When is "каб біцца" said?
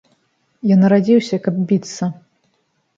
1.47-2.13